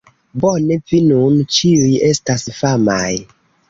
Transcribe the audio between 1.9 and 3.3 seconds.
estas famaj